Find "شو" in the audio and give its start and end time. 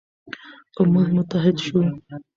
1.65-1.79